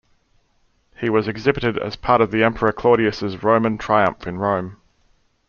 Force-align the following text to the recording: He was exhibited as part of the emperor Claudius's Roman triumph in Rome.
He 0.95 1.11
was 1.11 1.27
exhibited 1.27 1.77
as 1.77 1.95
part 1.95 2.21
of 2.21 2.31
the 2.31 2.43
emperor 2.43 2.71
Claudius's 2.71 3.43
Roman 3.43 3.77
triumph 3.77 4.25
in 4.25 4.39
Rome. 4.39 4.77